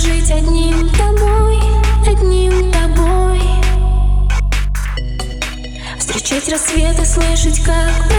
жить 0.00 0.30
одним 0.30 0.88
тобой, 0.90 1.58
одним 2.06 2.72
тобой. 2.72 3.40
Встречать 5.98 6.48
рассвет 6.48 6.98
и 6.98 7.04
слышать, 7.04 7.62
как 7.62 8.09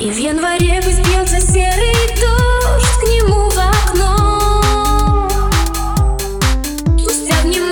И 0.00 0.10
в 0.10 0.16
январе 0.16 0.80
пусть 0.82 1.06
бьется 1.06 1.38
серый 1.38 1.94
дождь 2.18 2.96
к 2.98 3.02
нему 3.02 3.50
в 3.50 3.58
окно. 3.58 5.28
Пусть 6.96 7.30
обнимает 7.30 7.69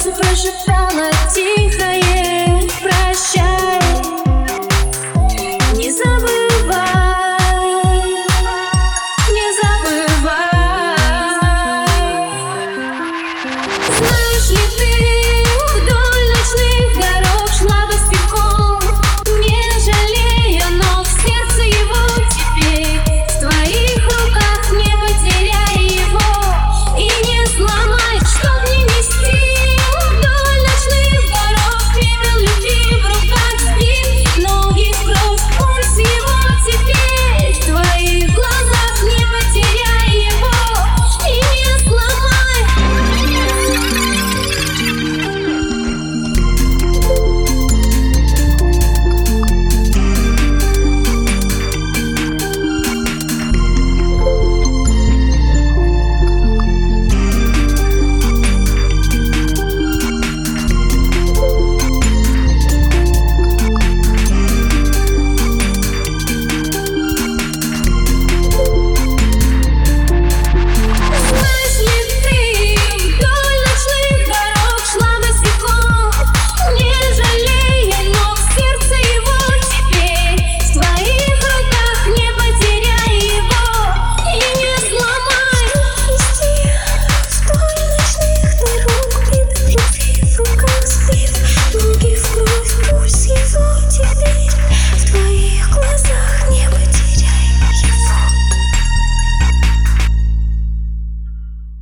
розы 0.00 0.12
прошептала 0.12 1.10
тихо 1.34 1.69